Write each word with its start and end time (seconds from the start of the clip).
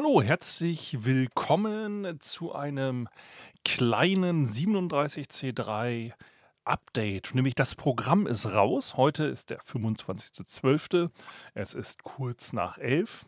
Hallo, 0.00 0.22
herzlich 0.22 1.04
willkommen 1.04 2.20
zu 2.20 2.54
einem 2.54 3.08
kleinen 3.64 4.46
37C3 4.46 6.12
Update. 6.62 7.34
Nämlich 7.34 7.56
das 7.56 7.74
Programm 7.74 8.28
ist 8.28 8.46
raus. 8.46 8.96
Heute 8.96 9.24
ist 9.24 9.50
der 9.50 9.58
25.12. 9.58 11.10
Es 11.54 11.74
ist 11.74 12.04
kurz 12.04 12.52
nach 12.52 12.78
11. 12.78 13.26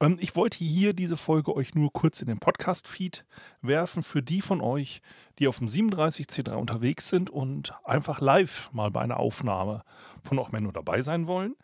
Ähm, 0.00 0.16
ich 0.20 0.34
wollte 0.34 0.58
hier 0.64 0.94
diese 0.94 1.16
Folge 1.16 1.54
euch 1.54 1.76
nur 1.76 1.92
kurz 1.92 2.20
in 2.20 2.26
den 2.26 2.40
Podcast-Feed 2.40 3.24
werfen 3.62 4.02
für 4.02 4.20
die 4.20 4.40
von 4.40 4.60
euch, 4.60 5.02
die 5.38 5.46
auf 5.46 5.58
dem 5.58 5.68
37C3 5.68 6.54
unterwegs 6.54 7.08
sind 7.08 7.30
und 7.30 7.72
einfach 7.84 8.20
live 8.20 8.68
mal 8.72 8.90
bei 8.90 9.02
einer 9.02 9.20
Aufnahme 9.20 9.84
von 10.24 10.40
auch 10.40 10.50
Menno 10.50 10.72
dabei 10.72 11.02
sein 11.02 11.28
wollen. 11.28 11.54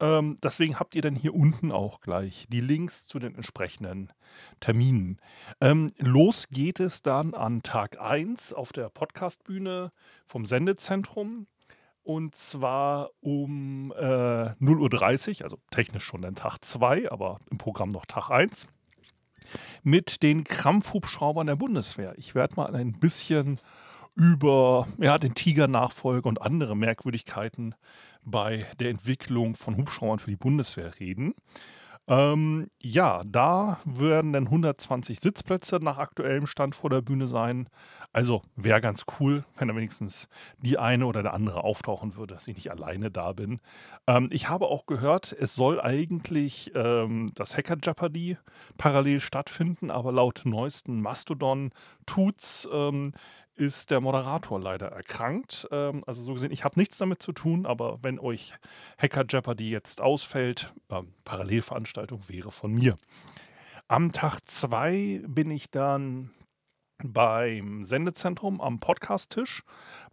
Ähm, 0.00 0.36
deswegen 0.42 0.78
habt 0.78 0.94
ihr 0.94 1.02
dann 1.02 1.14
hier 1.14 1.34
unten 1.34 1.72
auch 1.72 2.00
gleich 2.00 2.46
die 2.50 2.60
Links 2.60 3.06
zu 3.06 3.18
den 3.18 3.34
entsprechenden 3.34 4.12
Terminen. 4.60 5.20
Ähm, 5.60 5.90
los 5.98 6.48
geht 6.48 6.80
es 6.80 7.02
dann 7.02 7.34
an 7.34 7.62
Tag 7.62 8.00
1 8.00 8.52
auf 8.52 8.72
der 8.72 8.88
Podcastbühne 8.88 9.92
vom 10.26 10.46
Sendezentrum. 10.46 11.46
Und 12.04 12.34
zwar 12.34 13.10
um 13.20 13.92
äh, 13.92 14.00
0.30 14.00 15.38
Uhr, 15.38 15.44
also 15.44 15.58
technisch 15.70 16.04
schon 16.04 16.22
dann 16.22 16.34
Tag 16.34 16.58
2, 16.60 17.12
aber 17.12 17.38
im 17.48 17.58
Programm 17.58 17.90
noch 17.90 18.06
Tag 18.06 18.28
1, 18.28 18.66
mit 19.84 20.22
den 20.22 20.42
Krampfhubschraubern 20.42 21.46
der 21.46 21.56
Bundeswehr. 21.56 22.14
Ich 22.16 22.34
werde 22.34 22.56
mal 22.56 22.74
ein 22.74 22.92
bisschen 22.92 23.60
über 24.14 24.88
ja, 24.98 25.18
den 25.18 25.34
Tiger-Nachfolger 25.34 26.28
und 26.28 26.42
andere 26.42 26.76
Merkwürdigkeiten 26.76 27.74
bei 28.24 28.66
der 28.78 28.90
Entwicklung 28.90 29.54
von 29.54 29.76
Hubschraubern 29.76 30.18
für 30.18 30.30
die 30.30 30.36
Bundeswehr 30.36 30.98
reden. 31.00 31.34
Ähm, 32.08 32.68
ja, 32.80 33.22
da 33.24 33.78
werden 33.84 34.32
dann 34.32 34.46
120 34.46 35.20
Sitzplätze 35.20 35.76
nach 35.76 35.98
aktuellem 35.98 36.48
Stand 36.48 36.74
vor 36.74 36.90
der 36.90 37.00
Bühne 37.00 37.28
sein. 37.28 37.68
Also 38.12 38.42
wäre 38.56 38.80
ganz 38.80 39.04
cool, 39.20 39.44
wenn 39.56 39.68
da 39.68 39.76
wenigstens 39.76 40.28
die 40.58 40.78
eine 40.78 41.06
oder 41.06 41.22
der 41.22 41.32
andere 41.32 41.62
auftauchen 41.62 42.16
würde, 42.16 42.34
dass 42.34 42.48
ich 42.48 42.56
nicht 42.56 42.72
alleine 42.72 43.12
da 43.12 43.32
bin. 43.32 43.60
Ähm, 44.08 44.28
ich 44.32 44.48
habe 44.48 44.66
auch 44.66 44.86
gehört, 44.86 45.30
es 45.32 45.54
soll 45.54 45.80
eigentlich 45.80 46.72
ähm, 46.74 47.30
das 47.36 47.56
Hacker 47.56 47.76
Jeopardy 47.80 48.36
parallel 48.78 49.20
stattfinden, 49.20 49.92
aber 49.92 50.10
laut 50.10 50.42
neuesten 50.44 51.00
Mastodon-Tuts 51.00 52.68
ähm, 52.72 53.12
ist 53.54 53.90
der 53.90 54.00
Moderator 54.00 54.60
leider 54.60 54.88
erkrankt. 54.88 55.68
Ähm, 55.70 56.02
also 56.06 56.22
so 56.22 56.32
gesehen, 56.34 56.52
ich 56.52 56.64
habe 56.64 56.78
nichts 56.78 56.98
damit 56.98 57.22
zu 57.22 57.32
tun, 57.32 57.66
aber 57.66 57.98
wenn 58.02 58.18
euch 58.18 58.54
Hacker 58.98 59.24
Jeopardy 59.28 59.70
jetzt 59.70 60.00
ausfällt, 60.00 60.72
äh, 60.90 61.02
Parallelveranstaltung 61.24 62.22
wäre 62.28 62.50
von 62.50 62.72
mir. 62.72 62.96
Am 63.88 64.12
Tag 64.12 64.40
2 64.46 65.22
bin 65.26 65.50
ich 65.50 65.70
dann 65.70 66.30
beim 67.04 67.84
Sendezentrum 67.84 68.60
am 68.60 68.80
Podcast-Tisch, 68.80 69.62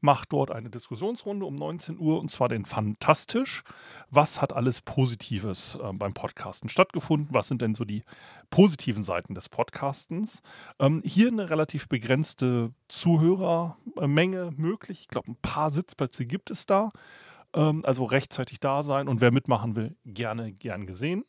macht 0.01 0.31
dort 0.31 0.51
eine 0.51 0.69
Diskussionsrunde 0.69 1.45
um 1.45 1.55
19 1.55 1.99
Uhr 1.99 2.19
und 2.19 2.29
zwar 2.29 2.49
den 2.49 2.65
Fantastisch. 2.65 3.63
Was 4.09 4.41
hat 4.41 4.53
alles 4.53 4.81
Positives 4.81 5.77
äh, 5.81 5.93
beim 5.93 6.13
Podcasten 6.13 6.69
stattgefunden? 6.69 7.33
Was 7.33 7.47
sind 7.47 7.61
denn 7.61 7.75
so 7.75 7.85
die 7.85 8.03
positiven 8.49 9.03
Seiten 9.03 9.35
des 9.35 9.49
Podcastens? 9.49 10.41
Ähm, 10.79 11.01
hier 11.03 11.27
eine 11.27 11.49
relativ 11.49 11.87
begrenzte 11.89 12.71
Zuhörermenge 12.87 14.51
möglich. 14.55 15.01
Ich 15.01 15.07
glaube, 15.07 15.31
ein 15.31 15.37
paar 15.41 15.71
Sitzplätze 15.71 16.25
gibt 16.25 16.51
es 16.51 16.65
da. 16.65 16.91
Ähm, 17.53 17.81
also 17.85 18.05
rechtzeitig 18.05 18.59
da 18.59 18.83
sein 18.83 19.07
und 19.07 19.21
wer 19.21 19.31
mitmachen 19.31 19.75
will, 19.75 19.95
gerne, 20.05 20.51
gern 20.51 20.85
gesehen. 20.85 21.25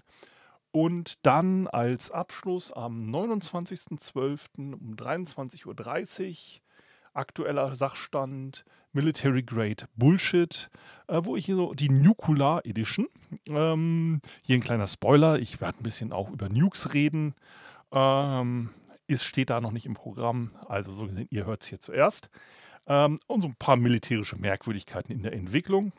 Und 0.72 1.24
dann 1.26 1.66
als 1.66 2.10
Abschluss 2.10 2.72
am 2.72 3.08
29.12. 3.12 4.74
um 4.74 4.94
23.30 4.94 5.66
Uhr 5.66 6.62
aktueller 7.12 7.74
Sachstand 7.74 8.64
Military 8.92 9.42
Grade 9.42 9.84
Bullshit, 9.96 10.70
äh, 11.08 11.20
wo 11.22 11.36
ich 11.36 11.46
hier 11.46 11.56
so 11.56 11.74
die 11.74 11.88
Nukular 11.88 12.64
Edition, 12.64 13.08
ähm, 13.48 14.20
hier 14.42 14.56
ein 14.56 14.62
kleiner 14.62 14.86
Spoiler, 14.86 15.38
ich 15.38 15.60
werde 15.60 15.78
ein 15.78 15.82
bisschen 15.82 16.12
auch 16.12 16.30
über 16.30 16.48
Nukes 16.48 16.92
reden, 16.94 17.34
ähm, 17.92 18.70
ist, 19.06 19.24
steht 19.24 19.50
da 19.50 19.60
noch 19.60 19.72
nicht 19.72 19.86
im 19.86 19.94
Programm, 19.94 20.50
also 20.68 20.92
so 20.92 21.06
gesehen, 21.06 21.28
ihr 21.30 21.46
hört 21.46 21.62
es 21.62 21.68
hier 21.68 21.80
zuerst. 21.80 22.30
Ähm, 22.86 23.18
und 23.26 23.42
so 23.42 23.48
ein 23.48 23.56
paar 23.56 23.76
militärische 23.76 24.36
Merkwürdigkeiten 24.36 25.12
in 25.12 25.22
der 25.22 25.32
Entwicklung. 25.32 25.92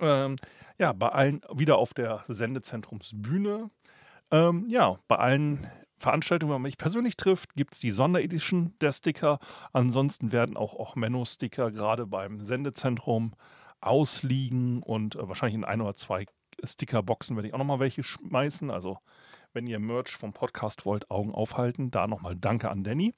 Ähm, 0.00 0.36
ja, 0.78 0.92
bei 0.92 1.10
allen 1.10 1.42
wieder 1.52 1.76
auf 1.76 1.94
der 1.94 2.24
Sendezentrumsbühne 2.28 3.70
ähm, 4.32 4.66
ja, 4.68 4.98
bei 5.06 5.16
allen 5.16 5.70
Veranstaltungen, 5.98 6.50
wenn 6.50 6.62
man 6.62 6.68
mich 6.68 6.78
persönlich 6.78 7.16
trifft, 7.16 7.54
gibt 7.54 7.74
es 7.74 7.80
die 7.80 7.92
Sonderedition 7.92 8.74
der 8.80 8.90
Sticker. 8.90 9.38
Ansonsten 9.72 10.32
werden 10.32 10.56
auch, 10.56 10.74
auch 10.74 10.96
Menno-Sticker 10.96 11.70
gerade 11.70 12.06
beim 12.06 12.40
Sendezentrum 12.40 13.34
ausliegen 13.80 14.82
und 14.82 15.14
äh, 15.14 15.28
wahrscheinlich 15.28 15.54
in 15.54 15.64
ein 15.64 15.80
oder 15.80 15.94
zwei 15.94 16.26
Stickerboxen 16.64 17.36
werde 17.36 17.48
ich 17.48 17.54
auch 17.54 17.58
nochmal 17.58 17.80
welche 17.80 18.02
schmeißen. 18.02 18.70
Also 18.70 18.98
wenn 19.52 19.66
ihr 19.66 19.78
Merch 19.78 20.16
vom 20.16 20.32
Podcast 20.32 20.86
wollt, 20.86 21.10
Augen 21.10 21.32
aufhalten. 21.32 21.90
Da 21.90 22.06
nochmal 22.06 22.36
Danke 22.36 22.70
an 22.70 22.84
Danny 22.84 23.14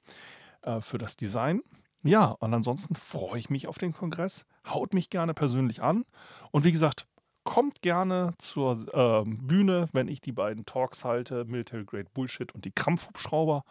äh, 0.61 0.81
für 0.81 0.97
das 0.97 1.15
Design. 1.15 1.61
Ja, 2.03 2.25
und 2.25 2.53
ansonsten 2.53 2.95
freue 2.95 3.39
ich 3.39 3.49
mich 3.49 3.67
auf 3.67 3.77
den 3.77 3.93
Kongress. 3.93 4.45
Haut 4.67 4.93
mich 4.93 5.09
gerne 5.09 5.33
persönlich 5.33 5.81
an. 5.81 6.05
Und 6.51 6.63
wie 6.63 6.71
gesagt, 6.71 7.07
kommt 7.45 7.81
gerne 7.81 8.33
zur 8.39 8.73
äh, 8.93 9.23
Bühne, 9.25 9.87
wenn 9.93 10.09
ich 10.09 10.19
die 10.19 10.33
beiden 10.33 10.65
Talks 10.65 11.05
halte, 11.05 11.45
Military 11.45 11.85
Grade 11.85 12.09
Bullshit 12.13 12.53
und 12.53 12.65
die 12.65 12.71
Krampfhubschrauber. 12.71 13.63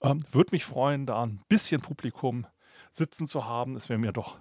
Ähm, 0.00 0.24
Würde 0.30 0.50
mich 0.52 0.64
freuen, 0.64 1.04
da 1.04 1.24
ein 1.24 1.40
bisschen 1.48 1.82
Publikum 1.82 2.46
sitzen 2.92 3.26
zu 3.26 3.44
haben. 3.44 3.76
Es 3.76 3.88
wäre 3.88 3.98
mir 3.98 4.12
doch, 4.12 4.38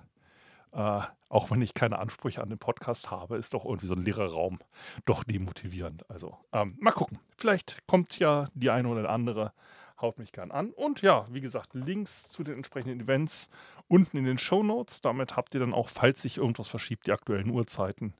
äh, 0.71 1.01
auch 1.29 1.51
wenn 1.51 1.61
ich 1.61 1.73
keine 1.73 1.99
Ansprüche 1.99 2.41
an 2.41 2.49
den 2.49 2.59
Podcast 2.59 3.11
habe, 3.11 3.37
ist 3.37 3.53
doch 3.53 3.65
irgendwie 3.65 3.87
so 3.87 3.95
ein 3.95 4.03
leerer 4.03 4.31
Raum 4.31 4.59
doch 5.05 5.23
demotivierend. 5.23 6.09
Also 6.09 6.37
ähm, 6.53 6.77
mal 6.79 6.91
gucken. 6.91 7.19
Vielleicht 7.35 7.85
kommt 7.87 8.19
ja 8.19 8.45
die 8.53 8.69
eine 8.69 8.87
oder 8.87 9.09
andere, 9.09 9.53
haut 9.99 10.19
mich 10.19 10.31
gern 10.31 10.51
an. 10.51 10.69
Und 10.69 11.01
ja, 11.01 11.25
wie 11.31 11.41
gesagt, 11.41 11.73
Links 11.73 12.29
zu 12.29 12.43
den 12.43 12.55
entsprechenden 12.55 13.01
Events 13.01 13.49
unten 13.87 14.17
in 14.17 14.25
den 14.25 14.37
Show 14.37 14.61
Notes. 14.61 15.01
Damit 15.01 15.35
habt 15.35 15.55
ihr 15.55 15.59
dann 15.59 15.73
auch, 15.73 15.89
falls 15.89 16.21
sich 16.21 16.37
irgendwas 16.37 16.67
verschiebt, 16.67 17.07
die 17.07 17.11
aktuellen 17.11 17.49
Uhrzeiten 17.49 18.13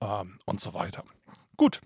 ähm, 0.00 0.38
und 0.44 0.60
so 0.60 0.74
weiter. 0.74 1.04
Gut, 1.56 1.80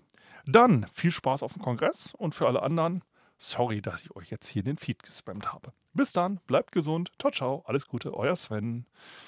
dann 0.45 0.85
viel 0.93 1.11
Spaß 1.11 1.43
auf 1.43 1.53
dem 1.53 1.61
Kongress 1.61 2.13
und 2.17 2.35
für 2.35 2.47
alle 2.47 2.61
anderen, 2.61 3.03
sorry, 3.37 3.81
dass 3.81 4.01
ich 4.01 4.15
euch 4.15 4.29
jetzt 4.29 4.47
hier 4.47 4.63
den 4.63 4.77
Feed 4.77 5.03
gespammt 5.03 5.51
habe. 5.53 5.73
Bis 5.93 6.11
dann, 6.11 6.39
bleibt 6.47 6.71
gesund, 6.71 7.11
ciao, 7.19 7.31
ciao, 7.31 7.63
alles 7.65 7.87
Gute, 7.87 8.13
euer 8.13 8.35
Sven. 8.35 8.85